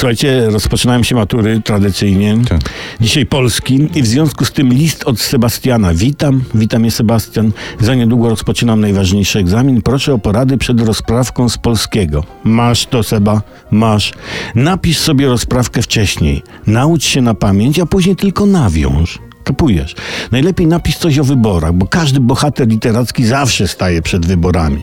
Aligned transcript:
Słuchajcie, 0.00 0.50
rozpoczynają 0.50 1.02
się 1.02 1.14
matury 1.14 1.60
tradycyjnie. 1.64 2.38
Tak. 2.48 2.60
Dzisiaj 3.00 3.26
Polski 3.26 3.88
i 3.94 4.02
w 4.02 4.06
związku 4.06 4.44
z 4.44 4.52
tym 4.52 4.72
list 4.72 5.04
od 5.04 5.20
Sebastiana. 5.20 5.94
Witam, 5.94 6.44
witam 6.54 6.84
je 6.84 6.90
Sebastian. 6.90 7.52
Za 7.80 7.94
niedługo 7.94 8.28
rozpoczynam 8.28 8.80
najważniejszy 8.80 9.38
egzamin. 9.38 9.82
Proszę 9.82 10.14
o 10.14 10.18
porady 10.18 10.58
przed 10.58 10.80
rozprawką 10.80 11.48
z 11.48 11.58
polskiego. 11.58 12.24
Masz 12.44 12.86
to, 12.86 13.02
Seba, 13.02 13.42
masz. 13.70 14.12
Napisz 14.54 14.98
sobie 14.98 15.26
rozprawkę 15.26 15.82
wcześniej. 15.82 16.42
Naucz 16.66 17.04
się 17.04 17.22
na 17.22 17.34
pamięć, 17.34 17.78
a 17.78 17.86
później 17.86 18.16
tylko 18.16 18.46
nawiąż. 18.46 19.18
Najlepiej 20.32 20.66
napisz 20.66 20.96
coś 20.96 21.18
o 21.18 21.24
wyborach, 21.24 21.72
bo 21.72 21.86
każdy 21.86 22.20
bohater 22.20 22.68
literacki 22.68 23.24
zawsze 23.24 23.68
staje 23.68 24.02
przed 24.02 24.26
wyborami. 24.26 24.82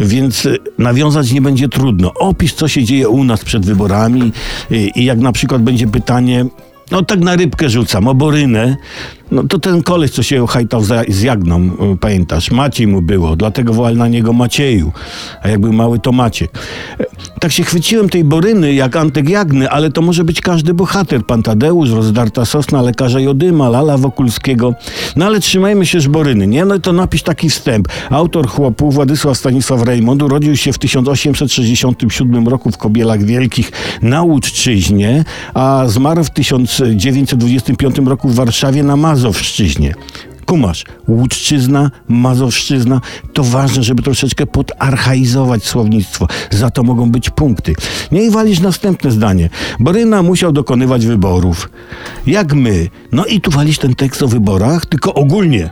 Więc 0.00 0.46
y, 0.46 0.58
nawiązać 0.78 1.32
nie 1.32 1.40
będzie 1.40 1.68
trudno. 1.68 2.14
Opisz, 2.14 2.52
co 2.52 2.68
się 2.68 2.84
dzieje 2.84 3.08
u 3.08 3.24
nas 3.24 3.44
przed 3.44 3.66
wyborami 3.66 4.32
y, 4.72 4.76
i 4.76 5.04
jak 5.04 5.18
na 5.18 5.32
przykład 5.32 5.62
będzie 5.62 5.86
pytanie, 5.86 6.44
no 6.90 7.02
tak 7.02 7.20
na 7.20 7.36
rybkę 7.36 7.70
rzucam, 7.70 8.08
o 8.08 8.14
Borynę, 8.14 8.76
no 9.30 9.42
to 9.42 9.58
ten 9.58 9.82
koleś, 9.82 10.10
co 10.10 10.22
się 10.22 10.46
hajtał 10.46 10.82
z 11.08 11.22
Jagną, 11.22 11.60
y, 11.92 11.96
pamiętasz, 12.00 12.50
Maciej 12.50 12.86
mu 12.86 13.02
było, 13.02 13.36
dlatego 13.36 13.72
wołali 13.72 13.96
na 13.96 14.08
niego 14.08 14.32
Macieju, 14.32 14.92
a 15.42 15.48
jak 15.48 15.60
był 15.60 15.72
mały, 15.72 15.98
to 15.98 16.12
Maciek. 16.12 16.50
Tak 17.40 17.52
się 17.52 17.64
chwyciłem 17.64 18.08
tej 18.08 18.24
Boryny, 18.24 18.74
jak 18.74 18.96
Antek 18.96 19.28
Jagny, 19.28 19.70
ale 19.70 19.90
to 19.90 20.02
może 20.02 20.24
być 20.24 20.40
każdy 20.40 20.74
bohater, 20.74 21.26
pan 21.26 21.42
Tadeusz, 21.42 21.90
rozdarta 21.90 22.44
sosna, 22.44 22.82
lekarza 22.82 23.20
Jodyma, 23.20 23.68
Lala 23.68 23.98
Wokulskiego. 23.98 24.74
No 25.16 25.26
ale 25.26 25.40
trzymajmy 25.40 25.86
się 25.86 26.00
z 26.00 26.06
Boryny, 26.06 26.46
nie? 26.46 26.64
No 26.64 26.78
to 26.78 26.92
napisz 26.92 27.22
taki 27.22 27.50
wstęp. 27.50 27.88
Autor 28.10 28.48
chłopu 28.48 28.90
Władysław 28.90 29.38
Stanisław 29.38 29.82
Rejmond 29.82 30.22
urodził 30.22 30.56
się 30.56 30.72
w 30.72 30.78
1867 30.78 32.48
roku 32.48 32.70
w 32.70 32.76
Kobielach 32.76 33.22
Wielkich 33.22 33.72
na 34.02 34.22
Łuczczyźnie, 34.22 35.24
a 35.54 35.84
zmarł 35.86 36.24
w 36.24 36.30
1925 36.30 37.98
roku 37.98 38.28
w 38.28 38.34
Warszawie 38.34 38.82
na 38.82 38.96
Mazowszczyźnie. 38.96 39.94
Kumasz, 40.48 40.84
Łuczczyzna, 41.08 41.90
Mazowszczyzna, 42.08 43.00
to 43.32 43.42
ważne, 43.44 43.82
żeby 43.82 44.02
troszeczkę 44.02 44.46
podarchaizować 44.46 45.64
słownictwo. 45.64 46.26
Za 46.50 46.70
to 46.70 46.82
mogą 46.82 47.10
być 47.10 47.30
punkty. 47.30 47.74
Nie 48.12 48.24
i 48.24 48.30
walisz 48.30 48.60
następne 48.60 49.10
zdanie. 49.10 49.50
Boryna 49.80 50.22
musiał 50.22 50.52
dokonywać 50.52 51.06
wyborów. 51.06 51.70
Jak 52.26 52.54
my. 52.54 52.88
No 53.12 53.24
i 53.24 53.40
tu 53.40 53.50
walisz 53.50 53.78
ten 53.78 53.94
tekst 53.94 54.22
o 54.22 54.28
wyborach, 54.28 54.86
tylko 54.86 55.14
ogólnie. 55.14 55.70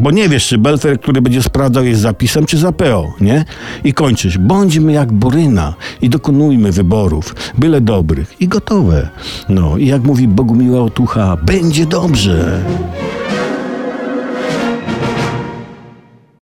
Bo 0.00 0.10
nie 0.10 0.28
wiesz, 0.28 0.46
czy 0.46 0.58
Belfer, 0.58 1.00
który 1.00 1.22
będzie 1.22 1.42
sprawdzał, 1.42 1.84
jest 1.84 2.00
zapisem, 2.00 2.46
czy 2.46 2.58
za 2.58 2.72
PO, 2.72 3.12
nie? 3.20 3.44
I 3.84 3.94
kończysz. 3.94 4.38
Bądźmy 4.38 4.92
jak 4.92 5.12
Boryna 5.12 5.74
i 6.02 6.08
dokonujmy 6.08 6.72
wyborów, 6.72 7.34
byle 7.58 7.80
dobrych 7.80 8.40
i 8.40 8.48
gotowe. 8.48 9.08
No 9.48 9.76
i 9.78 9.86
jak 9.86 10.02
mówi 10.02 10.28
Bogumiła 10.28 10.80
Otucha, 10.80 11.36
będzie 11.36 11.86
dobrze. 11.86 12.62